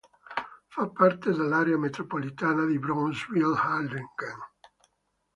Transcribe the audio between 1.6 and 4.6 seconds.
metropolitana di Brownsville-Harlingen.